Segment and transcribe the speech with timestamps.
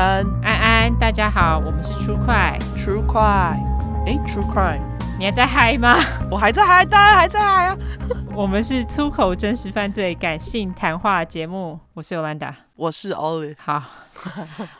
[0.00, 0.26] 安。
[0.42, 3.62] 安安，大家好，我们是 True Crime，True Crime，
[4.06, 4.80] 哎，True Crime，
[5.18, 5.96] 你还在嗨吗？
[6.30, 7.76] 我还在嗨，当然还在嗨啊！
[8.34, 13.82] 我们是粗口真实犯罪感性谈话节目，我是 Yolanda，我是 Olive，好。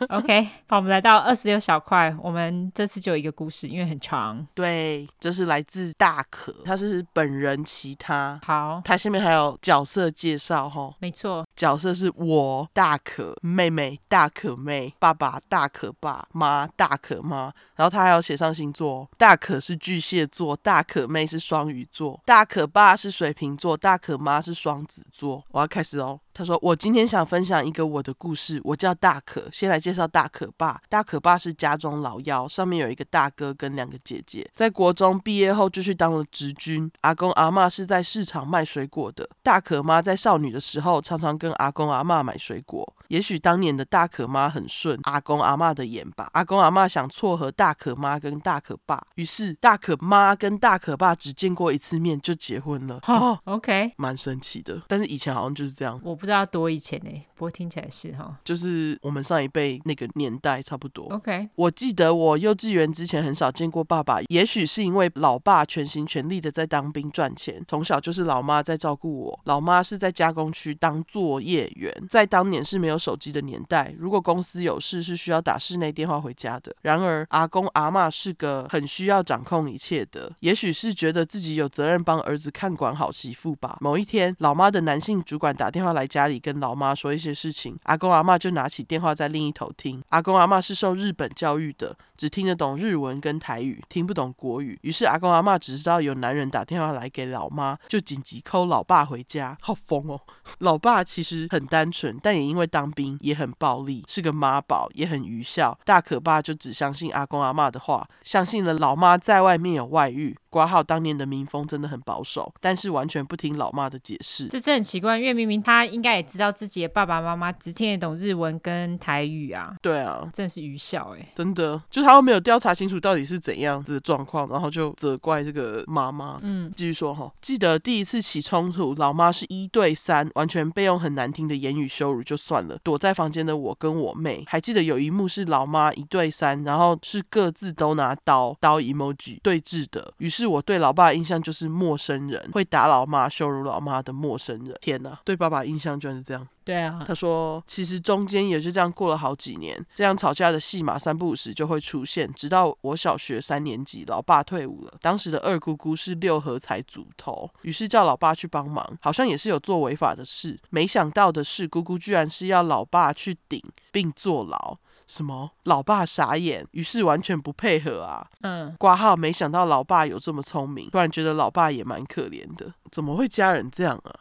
[0.09, 2.15] OK， 好，我们来到二十六小块。
[2.19, 4.43] 我们这次就有一个故事，因为很长。
[4.55, 8.39] 对，这是来自大可，他是本人其他。
[8.43, 10.91] 好，他下面还有角色介绍哈。
[10.97, 17.53] 没错，角色是我大可妹妹大可妹，爸爸大可爸，妈大可妈。
[17.75, 25.43] 然后他还要写上星座，大可是巨蟹座，大可妹是双鱼座，大可爸是水瓶座，大可妈是双子座。
[25.51, 26.19] 我要开始哦。
[26.33, 28.59] 他说：“我今天想分享一个我的故事。
[28.63, 30.81] 我叫大可，先来介绍大可爸。
[30.89, 34.49] 大可爸是家中老幺，上面有一个大哥跟两个姐姐。
[34.53, 36.89] 在国中毕业后就去当了职军。
[37.01, 39.29] 阿公阿嬷是在市场卖水果的。
[39.43, 42.93] 大可妈在少女的时候，常常跟阿公阿嬷买水果。
[43.09, 46.29] 也许当年的大可妈很顺阿公阿嬷的眼吧。
[46.33, 52.99] 阿公阿嬷想撮合大可妈跟大可爸，于是大可妈跟大可爸只见过一次面就结婚了。
[53.07, 54.81] 哦，OK，蛮神奇的。
[54.87, 55.99] 但是以前好像就是这样。
[56.03, 61.05] 我不知道多以前呢，不过听起来是哈，就是我们上一辈那个年代差不多。
[61.05, 69.39] OK，我记得我幼稚园之前很少见过爸爸，也许是因为老爸全心全力的在当兵赚钱，从小就是老妈在照顾我。
[69.45, 76.75] 老妈是在加工区当作业员，在当年是没有手机的年代，如果公司有事是需要打室内电话回家的。
[76.83, 83.79] 然而阿公阿妈是个很需要掌控一切的，也许是觉得自己有责任帮儿子看管好媳妇吧。
[83.81, 90.03] 某一天，老妈的男性主管打电话来家里跟老妈说一些事情，阿公阿妈就拿起电话在另一头听。
[90.09, 94.77] 阿公阿妈是受日本教育的，只听得懂日文跟台语，听不懂国语。
[94.81, 99.57] 于是阿公阿妈只知道有男人打电话来给老妈，就紧急 call 老爸回家。
[99.61, 100.19] 好疯哦！
[100.59, 105.79] 老爸其实很单纯，但也因为当兵也很暴力，是个妈宝，也很愚孝。
[105.85, 110.37] 大可爸就只相信阿公阿妈的话，相信了老妈在外面有外遇。
[110.51, 114.47] 括号当年的民风真的很保守，但是完全不听老妈的解释。
[114.49, 119.73] 这真很奇怪，因为明明他应该也知道自己的爸爸妈妈只听得懂日文跟台语啊。
[119.81, 126.37] 对啊，真的是愚孝哎，真的，就他又没有调查清楚到底是怎样子的状况，然后就责怪这个妈妈。
[126.41, 140.40] 嗯，继续说哈，记得第一次起冲突，老妈是一对三，完全被用很难听的言语羞辱就算了，躲在房间的我跟我妹，还记得有一幕是老妈一对三，然后是各自都拿刀刀 emoji 对峙的，于是。
[140.41, 144.75] 是我对老爸的印象就是陌生人，会打老妈、羞辱老妈的陌生人。
[144.81, 146.47] 天哪，对爸爸印象居然是这样。
[146.63, 154.93] 对啊，他说其实中间也是这样过了好几年，这样吵架的戏码三不五时就会出现，直到我小学三年级，老爸退伍了。
[155.01, 160.59] 当时的二姑姑是六合彩组头，于是叫老爸去帮忙，好像也是有做违法的事。
[160.69, 164.77] 没想到的是，姑姑居然是要老爸去顶并坐牢。
[165.11, 165.51] 什么？
[165.63, 168.25] 老爸傻眼，于是完全不配合啊。
[168.43, 169.13] 嗯，挂号。
[169.13, 172.73] 没想到老爸有这么聪明，突然觉得老爸也蛮可怜的。
[172.89, 174.11] 怎么会家人这样啊？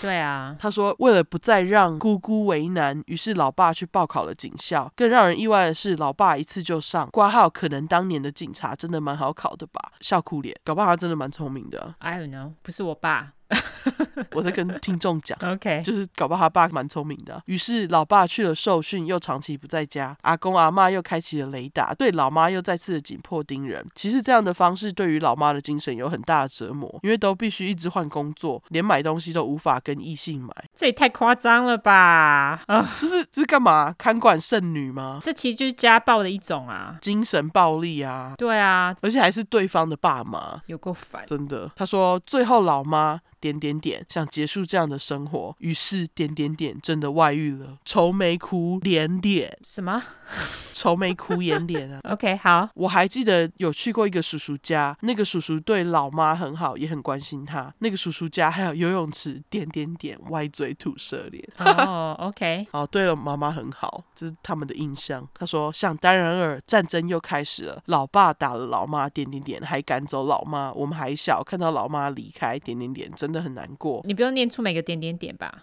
[0.00, 4.90] 对啊，他说为了不再让姑姑为难，于是老爸去报考了警校。
[4.96, 7.48] 更让人意外的是，老爸一次就上挂号。
[7.48, 9.92] 可能当年的警察真的蛮好考的吧？
[10.00, 11.94] 笑哭脸，搞不好他真的蛮聪明的。
[11.98, 13.34] I don't know，不是我爸。
[14.32, 17.42] 我在跟听众讲，OK，就是搞不好他爸蛮聪明的。
[17.46, 23.84] 于是老爸去了受训，又长期不在家，阿公阿妈又开启了雷达，对老妈又再次的紧迫盯人。
[23.94, 30.54] 其实这样的方式对于老妈的精神有很大的折磨，因为都必须一直换工作，连买东西都无法跟异性买。
[30.74, 32.62] 这也太夸张了吧？
[32.66, 33.92] 啊，这是这是干嘛？
[33.98, 35.20] 看管剩女吗？
[35.24, 38.34] 这其实就是家暴的一种啊，精神暴力啊。
[38.38, 41.70] 对啊，而且还是对方的爸妈，有够烦，真的。
[41.74, 43.20] 他说最后老妈。
[43.40, 49.56] 点点点，想结束这样的生活，于是点点点真的外遇了，愁眉苦脸脸。
[49.62, 50.02] 什么？
[50.72, 52.00] 愁眉苦眼脸啊？
[52.12, 52.68] OK，好。
[52.74, 57.72] 我还记得有去过一个叔叔家，那个叔叔对老妈很好，也很关心她。
[57.78, 61.42] 那个叔叔家还有游泳池，点点点，歪嘴吐舌脸。
[61.58, 62.66] 哦、oh,，OK。
[62.72, 65.26] 哦，对了，妈妈很好，这是他们的印象。
[65.34, 70.72] 他说，想当然尔，战争又开始了，老爸打了老妈，点点点，还赶走老妈。
[70.72, 73.29] 我们还小，看到老妈离开，点点点，真。
[73.30, 75.54] 真的很难过，你不用念出每个点点点吧？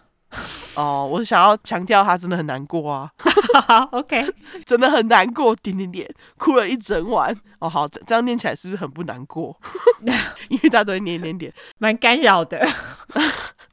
[0.75, 3.11] 哦，我是想要强调他真的很难过啊。
[3.67, 4.25] 好，OK，
[4.65, 7.35] 真的很难过，点点点，哭了一整晚。
[7.59, 9.59] 哦，好，这样念起来是不是很不难过？
[10.47, 12.65] 因为他都会点点点，蛮干扰的。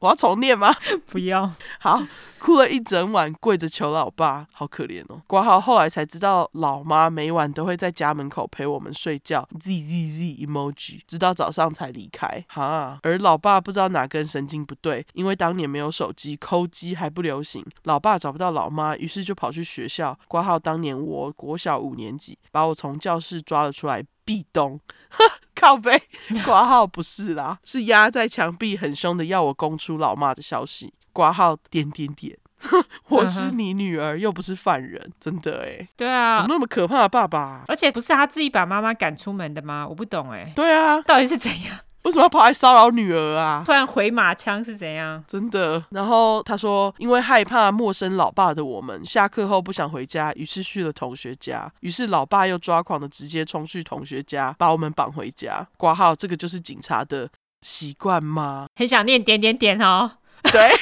[0.05, 0.71] 我要重念吗？
[1.09, 1.51] 不要。
[1.81, 2.03] 好，
[2.39, 5.23] 哭了一整晚，跪着求老爸，好可怜哦。
[5.27, 12.45] 挂号后来才知道，老妈每晚都会在家门口陪我们睡觉，z z z emoji，直到早上才离开。
[12.49, 20.19] 哈，而老爸不知道哪根神经不对，因为当年没有手机，抠机还不流行，老爸找不到老妈，于是就跑去学校。
[20.29, 24.05] 挂号当年我国小五年级，把我从教室抓了出来。
[24.25, 24.81] 壁咚，
[25.55, 26.03] 靠背
[26.45, 30.93] 挂号不是啦，是压在墙壁，很凶的要我供出老妈的消息。
[31.13, 32.37] 挂号点点点，
[33.07, 35.89] 我是你女儿，又不是犯人，真的哎。
[35.97, 37.63] 对啊，怎么那么可怕的爸爸？
[37.69, 39.87] 而且不是他自己把妈妈赶出门的吗？
[39.89, 40.53] 我不懂哎。
[40.57, 41.79] 对啊，到底是怎样？
[42.05, 43.63] 为什么要跑来骚扰女儿啊？
[43.65, 45.25] 突然回马枪是怎样？
[45.27, 45.83] 真的。
[45.91, 51.71] 然后他说，因为害怕陌生老爸的我们，下课后不想回家，于是去了同学家。
[51.81, 55.67] 于是老爸又抓狂的直接冲去同学家，把我们绑回家。
[55.79, 57.29] 挂号，这个就是警察的
[57.63, 58.67] 习惯吗？
[58.77, 60.11] 很想念点点点哦。
[60.53, 60.73] 对，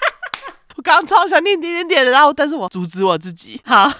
[0.76, 3.60] 我刚刚超想念点点点的，然后但是我阻止我自己。
[3.66, 3.90] 好。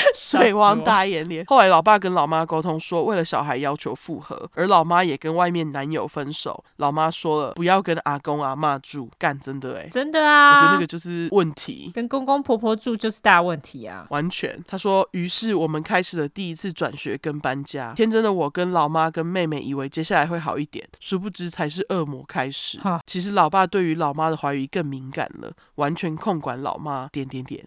[0.14, 1.44] 水汪大眼脸。
[1.46, 6.64] 后来老爸跟老妈沟通说，为了小孩要求复合，而老妈也跟外面男友分手。
[6.76, 14.62] 老妈说了，不要跟阿公阿妈住，干真的哎、欸，真的啊，我觉得那个就是问题，跟公公婆婆住就是大问题啊，完全。
[14.66, 17.92] 他说，于是我们开始了第一次转学跟搬家。
[17.94, 22.80] 天真的我跟老妈跟妹妹以为接下来会好一点，殊不知才是恶魔开始。
[23.06, 27.08] 其实老爸对于老妈的怀疑更敏感了，完全控管老妈。
[27.10, 27.66] 点点点。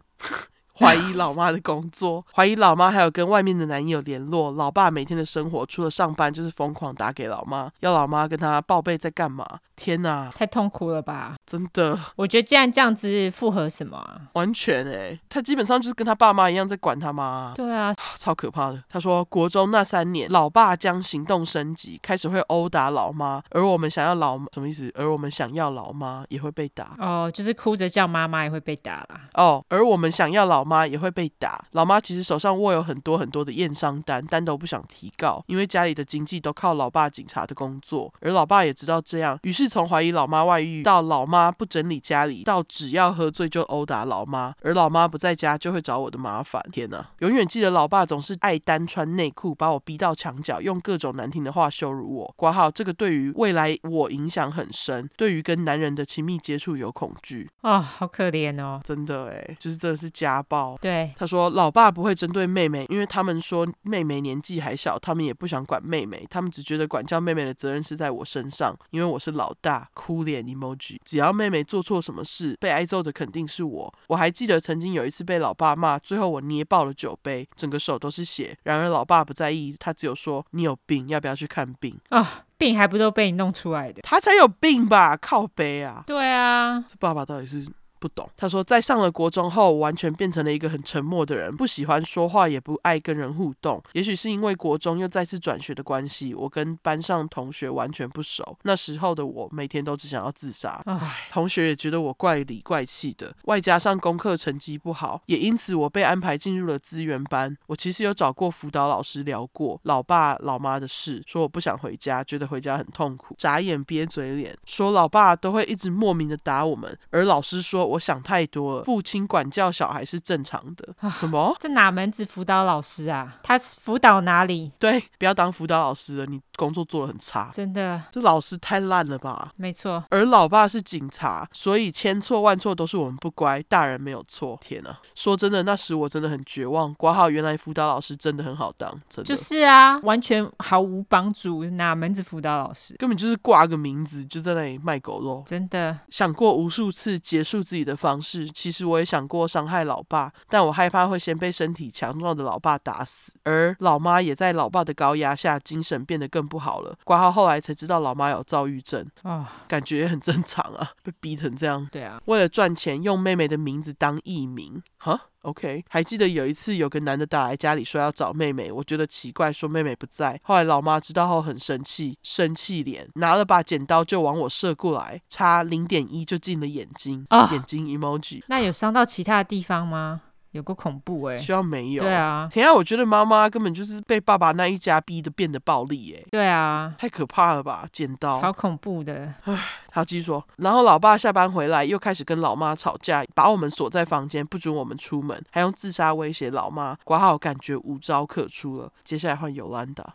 [0.81, 4.51] 怀疑老妈的工作， 怀疑老妈还有跟外面的男友联络。
[4.53, 9.45] 老爸每天的生活除了上班就是疯狂打给老妈，要老妈跟他报备在干嘛。
[9.75, 11.35] 天哪，太痛苦了吧！
[11.43, 14.21] 真的，我觉得既然这样子复合什么啊？
[14.33, 17.51] 完全哎、欸，他基本上就是跟他爸妈一样在管他妈。
[17.55, 18.83] 对啊， 超可怕的。
[18.87, 24.91] 他说国中那三年，老爸将行动升级，开始会殴打老妈，而我们想要老什么意思？
[24.93, 26.95] 而我们想要老妈也会被打。
[26.99, 29.21] 哦，就是哭着叫妈妈也会被打啦。
[29.33, 30.61] 哦，而我们想要老。
[30.71, 46.61] 妈也会被打，老妈其实手上握有很多很多的验伤单，单都不想提告，因为家里的经济都靠老爸警察的工作，而老爸也知道这样，于是从怀疑老妈外遇到老妈不整理家里，到只要喝醉就殴打老妈，而老妈不在家就会找我的麻烦。
[46.71, 52.33] 天哪，永远记得老爸总是爱单穿内裤，把我逼到墙角，用各种难听的话羞辱我。
[52.37, 57.49] 括号这个对于未来我影响很深，对于跟男人的亲密接触有恐惧。
[57.61, 60.60] 啊，好可怜哦，真的哎，就是真的是家暴。
[60.81, 69.89] 对，他说老爸不会针对妹妹，因为他们说妹妹年纪还小，他们也不想管妹妹，他们只觉得管教妹妹的责任是在我身上，因为我是老大。
[69.93, 73.93] 哭脸 emoji，只要妹妹做错什么事，被挨揍的肯定是我。
[74.07, 78.57] 我还记得曾经有一次被老爸骂，最后我捏爆了酒杯，整个手都是血。
[78.63, 82.19] 然而老爸不在意，他只有说你有病，要不要去看病啊？
[82.21, 82.27] 哦，
[82.57, 84.01] 病还不都被你弄出来的？
[84.01, 85.15] 他才有病吧？
[85.17, 86.03] 靠背啊！
[86.07, 87.65] 对啊，这爸爸到底是？
[88.01, 93.79] 不懂，他说在上了国中后，完全变成了一个很沉默的人，不喜欢说话，也不爱跟人互动。
[93.93, 98.57] 也许是因为国中又再次转学的关系，我跟班上同学完全不熟。
[98.63, 100.81] 那时候的我，每天都只想要自杀。
[100.85, 107.55] 唉，同学也觉得我怪里怪气的，外加上功课成绩不好，也因此我被安排进入了资源班。
[107.67, 113.35] 我其实有找过辅导老师聊过老爸老妈的事，说我不想回家，觉得回家很痛苦。
[113.37, 117.90] 眨眼憋嘴脸，说老爸都会一直莫名的打我们，而老师说。
[117.91, 121.09] 我想太多了，父亲管教小孩是正常的。
[121.09, 121.55] 什么？
[121.59, 123.39] 这哪门子辅导老师啊？
[123.43, 124.71] 他辅导哪里？
[124.79, 127.49] 对，不要当辅导老师了，你工作做得很差。
[127.51, 129.51] 真的，这老师太烂了吧？
[129.55, 130.03] 没错。
[130.11, 134.55] 而老爸是警察，所以千错万错都是我们不乖，大人没有错。
[134.61, 136.93] 天哪，说真的，那时我真的很绝望。
[136.93, 139.27] 挂号，原来辅导老师真的很好当，真的。
[139.27, 142.95] 就是啊，完全毫无帮助，哪门子辅导老师？
[142.99, 145.43] 根本就是挂个名字就在那里卖狗肉。
[145.47, 156.93] 真的，想过无数次结束自己的方式，其实我也想过伤害老爸，但我害怕会先被身体强壮的老爸打死，而老妈也在老爸的高压下，精神变得更不好了。
[157.05, 161.87] 挂号后来才知道老妈有躁郁症啊，哦、感觉也很正常啊， 被逼成这样。
[161.89, 165.85] 对啊，为了赚钱，用妹妹的名字当艺名，哈，OK。
[165.87, 170.37] 还记得有一次有个男的打来家里说要找妹妹，我觉得奇怪，说妹妹不在。
[170.43, 178.43] 后来老妈知道后很生气，生气脸，拿了把剪刀就往我射过来，差零点一就进了眼睛，哦、眼睛 emoji。
[178.47, 180.21] 那有伤到其他的地方吗？
[180.51, 182.03] 有个恐怖哎、欸，希望没有。
[182.03, 186.27] 对啊，天啊，我觉得妈妈根本就是被爸爸那一家逼的变得暴力哎、欸。
[186.31, 189.33] 对啊，太可怕了吧，剪刀，超恐怖的。
[189.43, 196.97] 唉，他继续说，然后老爸下班回来又开始跟老妈吵架，把我们锁在房间，不准我们出门，还用自杀威胁老妈。
[197.03, 200.13] 括号感觉无招可出了，接下来换尤兰达。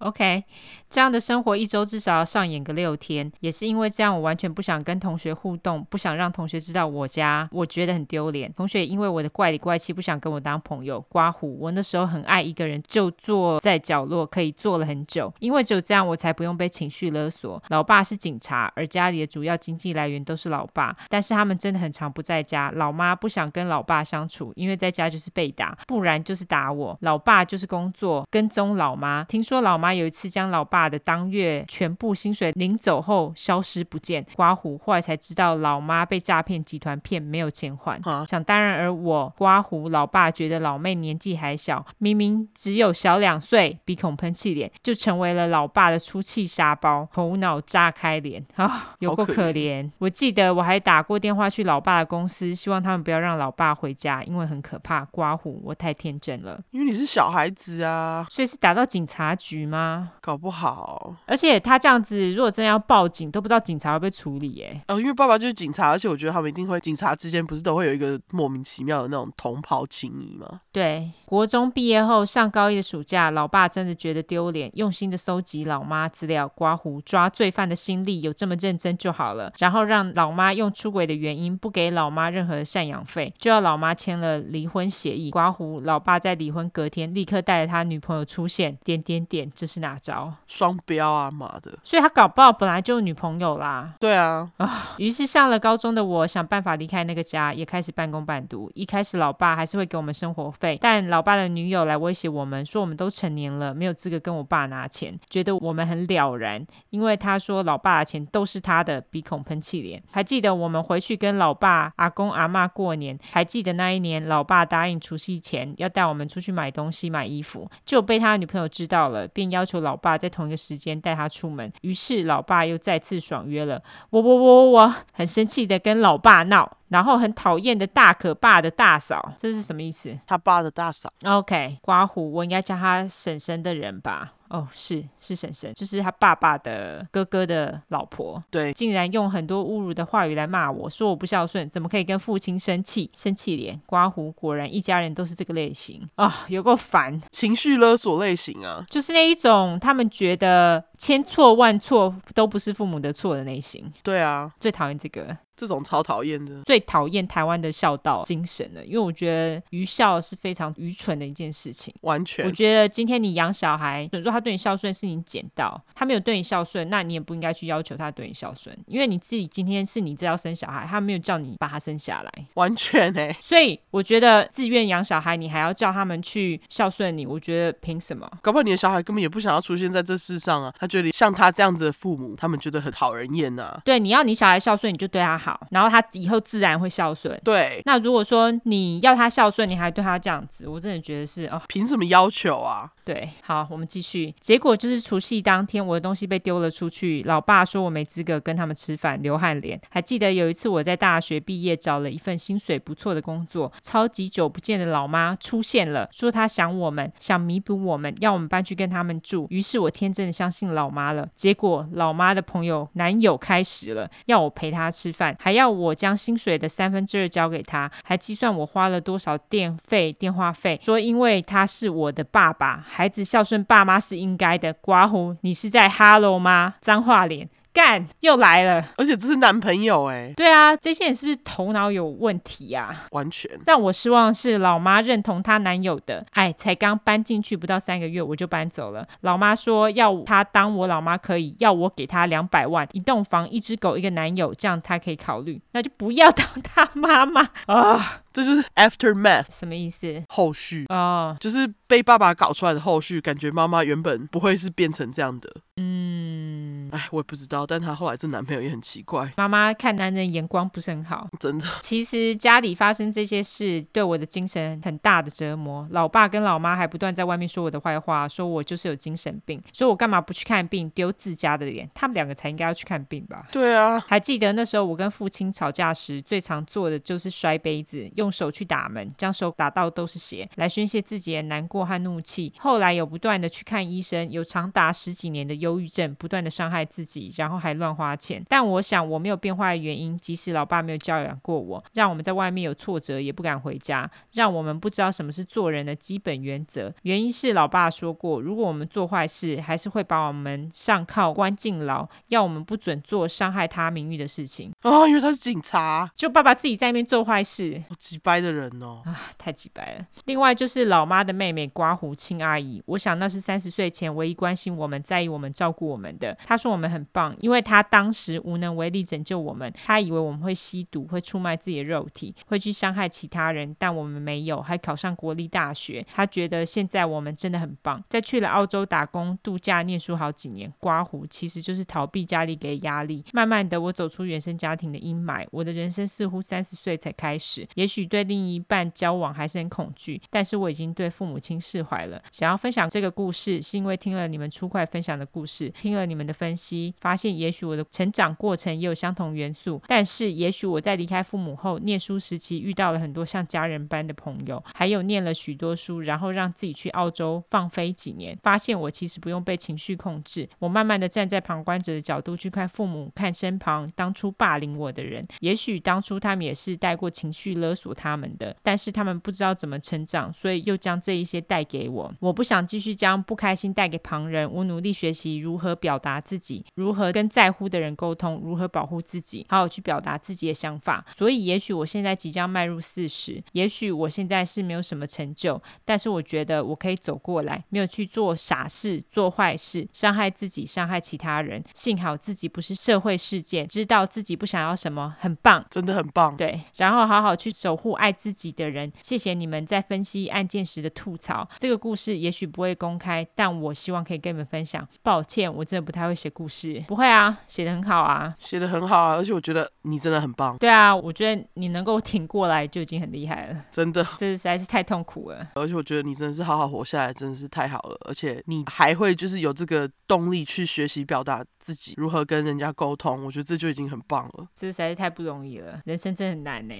[0.00, 0.42] OK，
[0.88, 8.50] 这样的生活一周至少要上演个六天，也是因为这样，我完全不想跟同学互动，不想让同学知道我家，我觉得很丢脸。
[8.54, 10.98] 同学因为我的怪里怪气，不想跟我当朋友。
[11.10, 17.62] 刮胡，我那时候很爱一个人，就坐在角落，可以坐了很久，因为只有这样，我才不用被情绪勒索。
[17.68, 22.72] 老爸是警察，而家里的主要经济来源都是老爸，但是他们真的很常不在家。
[22.74, 26.96] 老妈不想跟老爸相处，因为在家就是被打，不然就是打我。
[27.02, 29.89] 老爸就是工作跟踪老妈，听说老妈。
[29.94, 38.00] 有一次将老爸的当月全部薪水领走后消失不见，刮胡后来才知道老妈被诈骗集团骗，没有钱还。
[38.04, 49.34] 啊、想当然而我刮胡，老爸觉得老妹年纪还小，明明只有小两岁，鼻孔喷气脸，就成为了老爸的出气沙包，头脑炸开脸啊，有够可怜。
[49.34, 55.04] 可怜我记得我还打过电话去老爸的公司，希望他们不要让老爸回家，因为很可怕。
[55.06, 59.79] 刮胡，我太天真了，因为你是小孩子啊，所以是打到警察局吗？
[60.20, 64.80] 搞不好，而且他这样子，如果真的要报警，都不知道警察会不会处理耶。
[64.88, 70.60] 哦，因为爸爸就是警察，而且我觉得他们一定会，警察之间不是都会有一个莫名其妙的那种同袍情谊吗？
[70.72, 79.52] 对，国中毕业后上高一的暑假，老爸真的觉得丢脸，用心的搜集老妈资料，刮胡抓罪犯的心力有这么认真就好了。
[79.58, 85.30] 然后让老妈用出轨的原因不给老妈任何的赡养费，就要老妈签了离婚协议。
[85.30, 90.34] 刮胡，老爸在离婚隔天立刻带着他女朋友出现，点点点，这是哪招？
[90.46, 91.78] 双标啊，妈的！
[91.84, 93.94] 所以他搞不好本来就有女朋友啦。
[94.00, 98.70] 对啊，啊，于是上了高中的我想办法离开那个家，也开始半工半读。
[98.74, 110.02] 一开始老爸还是会给我们生活费，但老爸的女友来威胁我们，说我们都成年了，没有资格跟我爸拿钱，觉得我们很了然，因为他说老爸的钱都是他的，鼻孔喷气脸。
[110.10, 121.72] 还记得我们回去跟老爸、阿公、阿妈过年，还记得那一年，老爸答应除夕前要带我们出去买东西、买衣服，就被他女朋友知道了，便要求老爸在同一个时间带他出门。
[121.82, 123.82] 于是老爸又再次爽约了。
[124.10, 130.16] 我我我我很生气的跟老爸闹，然后很讨厌的大可爸的大嫂，这是什么意思？
[130.26, 131.12] 他爸的大嫂。
[131.24, 134.32] OK，刮胡，我应该叫他婶婶的人吧。
[134.50, 138.42] 哦，是是婶婶，就是他爸爸的哥哥的老婆。
[138.50, 143.10] 对，竟然用很多侮辱的话语来骂我，说我不孝顺，怎么可以跟父亲生气？
[143.14, 153.92] 生气脸，刮胡，果然一家人都是这个类型啊、哦，有够烦，情绪勒索类型啊，就是那一种他们觉得千错万错都不是父母的错的类型。
[154.02, 155.36] 对啊，最讨厌这个。
[155.60, 161.94] 这种超讨厌的，最讨厌台湾的孝道精神了，因为我觉得愚孝是非常愚蠢的一件事情。
[162.00, 173.36] 完全，我觉得今天你养小孩，你说他对你孝顺是你捡到，他没有对你孝顺，那你也不应该去要求他对你孝顺，因为你自己今天是你知道生小孩，他没有叫你把他生下来，完全哎、欸。
[173.38, 178.26] 所以我觉得自愿养小孩，你还要叫他们去孝顺你，我觉得凭什么？
[178.40, 183.82] 搞不好你的小孩根本也不想要出现在这世上啊，他觉得像他这样子的父母，他们觉得很讨人厌呐、啊。
[183.84, 187.40] 对，你要你小孩孝顺，你就对他好，然后他以后自然会孝顺。
[187.44, 192.90] 对，那如果说你要他孝顺，你还对他这样子，我真的觉得是哦，凭什么要求啊？
[193.10, 194.32] 对，好，我们继续。
[194.38, 197.24] 结果就是除夕当天，我的东西被丢了出去。
[197.26, 199.80] 老爸说我没资格跟他们吃饭，流汗脸。
[199.90, 209.48] 还记得有一次我在大学毕业，找了一份薪水不错的工作，超级久不见的老妈出现了，说她想我们，想弥补我们，要我们搬去跟他们住。
[209.50, 211.28] 于是我天真的相信老妈了。
[211.34, 222.86] 结果老妈的朋友男友开始了，要我陪他吃饭，还要我将薪水的三分之二交给他，还计算我花了多少电费、电话费，说因为他是我的爸爸。
[223.00, 224.74] 孩子孝顺爸妈是应该的。
[224.74, 226.74] 刮胡，你是在哈喽吗？
[226.82, 227.48] 脏话脸。
[227.72, 230.34] 干又来了，而且这是男朋友哎、欸。
[230.36, 233.08] 对啊，这些人是不是头脑有问题呀、啊？
[233.12, 233.50] 完全。
[233.64, 236.26] 让我失望是老妈认同她男友的。
[236.32, 239.06] 哎，才刚搬进去不到三个月，我就搬走了。
[239.22, 245.62] 老妈说要她当我老妈可以，要我给她两百万，一栋房，一只狗，一个男友，这样她可以考虑。
[245.72, 248.20] 那就不要当她妈妈 啊！
[248.32, 250.22] 这就是 aftermath 什么意思？
[250.28, 253.20] 后续哦，就是被爸爸搞出来的后续。
[253.20, 255.50] 感觉妈妈原本不会是变成这样的。
[255.76, 256.88] 嗯。
[256.90, 259.32] 哎，我也不知道，但她后来这男朋友也很奇怪。
[259.36, 261.64] 妈妈看男人眼光不是很好，真的。
[261.80, 265.86] 其实家里发生这些事，对我的精神很大的折磨。
[265.92, 271.88] 老爸跟老妈还不断在外面说我的坏话，说我就是有精神病，说我干嘛不去看病，丢自家的脸。
[271.94, 273.46] 他们两个才应该要去看病吧？
[273.52, 274.02] 对啊。
[274.08, 282.52] 还记得那时候我跟父亲吵架时，最常做的就是摔杯子，用手去打门，将手打到都是血，来宣泄自己的难过和怒气。
[282.58, 286.86] 后来有不断的去看医生，有长达十几年的忧郁症，不断的伤害。
[286.90, 288.44] 自己，然后还乱花钱。
[288.48, 296.92] 但我想我没有变坏的原因，即使老爸没有教养过我，让我们在外面有挫折也不敢回家，让我们不知道什么是做人的基本原则。
[297.02, 304.72] 原因是老爸说过，如果我们做坏事，还是会把我们上铐关进牢，要我们不准做伤害他名誉的事情。
[304.80, 310.04] 啊，因为他是警察，就爸爸自己在那边做坏事，好机掰的人哦，啊，太机掰了。
[310.24, 316.36] 另外就是老妈的妹妹刮胡亲阿姨，我想那是三十岁前唯一关心我们、在意我们、照顾我们的。
[316.44, 319.72] 她说我们很棒，因为她当时无能为力拯救我们。
[319.84, 326.04] 她以为我们会吸毒、会出卖自己的肉体、会去伤害其他人，但我们没有，还考上国立大学。
[326.12, 328.02] 她觉得现在我们真的很棒。
[328.08, 333.24] 在去了澳洲打工、度假、念书好几年，刮胡其实就是逃避家里给压力。
[333.32, 337.68] 慢慢的，我走出原生家庭的阴霾，我的人生似乎三十岁才开始。
[337.74, 342.22] 也许对另一半交往还是很恐惧，但是我已经对父母亲释怀了。
[342.30, 349.80] 想要分享这个故事，是因为听了你们初快分享的故事，听了你们的分析，发现也许我的成长过程也有相同元素。
[349.86, 360.48] 但是，也许我在离开父母后，念书时期遇到了很多像家人般的朋友，还有念了许多书，然后让自己去澳洲放飞几年，发现我其实不用被情绪控制。
[360.58, 372.12] 我慢慢的站在旁观者的角度去看父母，看身旁当初霸凌我的人，也许当初他们也是带过情绪勒索他们的，但是他们不知道怎么成长，所以又将这一些带给我。
[372.20, 381.04] 我不想继续将不开心带给旁人，我努力学习如何表达自己，如何跟在乎的人沟通，如何保护自己，好好去表达自己的想法。
[381.16, 391.62] 所以，也许我现在即将迈入四十，也许我现在是没有什么成就，但是我觉得我可以走过来，没有去做傻事、做坏事，伤害自己、伤害其他人。
[391.74, 396.36] 幸好自己不是社会事件，知道自己不想要什么，很棒，真的很棒。
[396.36, 398.92] 对，然后好好去守护爱自己的人。
[399.02, 401.48] 谢谢你们在分析案件时的吐槽。
[401.58, 404.86] 这个故事也许不会公开，但我希望可以跟你们分享。
[405.02, 406.82] 抱歉，我真的不太会写故事。
[406.86, 410.58] 不会啊，写的很好啊，写的很好啊，而且我觉得你真的很棒。
[410.58, 413.64] 对啊，我觉得你能够挺过来就已经很厉害了。
[413.72, 415.48] 真的，这实在是太痛苦了。
[415.54, 417.98] 而且我觉得你真的是好好活下来，真的是太好了。
[418.06, 423.24] 而且你还会就是有这个动力去学习表达自己，如何跟人家沟通。
[423.24, 424.46] 我觉得这就已经很棒了。
[424.54, 426.74] 这实在是太不容易了，人生真的很难呢。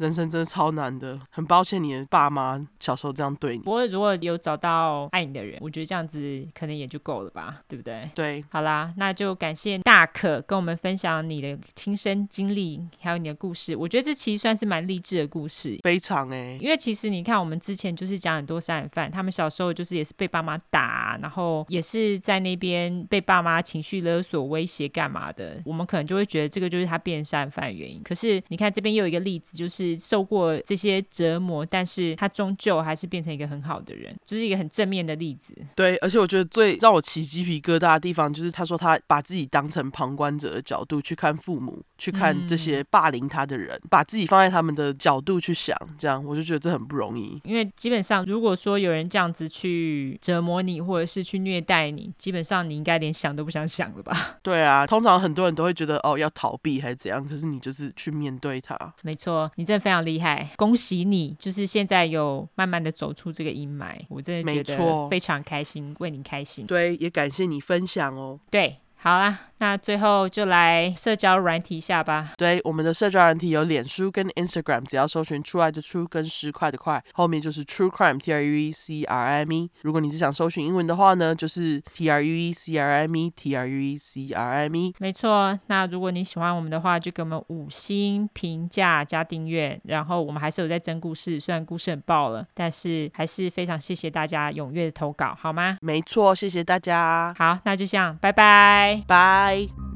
[0.00, 3.62] 人生真的超难的，很抱歉你的爸妈小时候这样对你。
[3.62, 8.10] 不过如果有找到爱你的人，我觉得这样子可能也就够了吧，对不对？
[8.14, 13.76] 对，好啦，那就感谢大可跟我们分享你的亲身经历，还有你的故事。
[13.76, 16.56] 我觉得这其实算是蛮励志的故事，非常哎。
[16.60, 28.02] 因为其实你看，我们之前就是讲很多杀人犯，他们小时候就是也是被爸妈打，然后也是在那边被爸妈情绪勒索、威胁干嘛的，我们可能就会觉得这个就是他变杀人犯的原因。
[28.02, 29.89] 可是你看这边又有一个例子，就是。
[29.96, 35.54] 受过这些折磨，但是他终究还是变成一个很好的人，就是一个很正面的例子。
[35.74, 47.38] 对，而且我觉得最让我起鸡皮疙瘩的地方，就是他说他把自己当成旁观者的角度去看父母，去看这些霸凌他的人，嗯、把自己放在他们的角度去想，这样我就觉得这很不容易。
[47.44, 54.16] 因为基本上，如果说有人这样子去折磨你，或者是去虐待你，基本上你应该连想都不想想了吧？
[54.42, 58.74] 对啊，通常很多人都会觉得哦，要逃避还是怎样，可是你就是去面对他。
[59.02, 61.36] 没错，你真的非常厉害，恭喜你！
[61.38, 66.64] 就是现在有慢慢的走出这个阴霾，我真的觉得非常开心，为你开心。
[66.66, 68.40] 对，也感谢你分享哦。
[68.50, 68.78] 对。
[69.02, 72.32] 好啦，那最后就来社交软体一下吧。
[72.36, 79.52] 对，我们的社交软体有脸书跟 Instagram，只要搜寻 True 爱的 True 跟十块的块，后面就是 True Crime T R U E C R I M
[79.52, 79.70] E。
[79.80, 84.50] 如果你是想搜寻英文的话呢，就是 T R U E C R I M E T R U E C R
[84.50, 84.94] I M E。
[84.98, 89.80] 没错，那如果你喜欢我们的话，就给我们五星评价加订阅。
[89.84, 95.78] 然后我们还是有在征故事，虽然故事很爆了，但是还是非常谢谢大家踊跃的投稿，好吗？
[95.80, 97.34] 没错，谢谢大家。
[97.38, 98.89] 好，那就这样，拜拜。
[99.06, 99.89] 拜。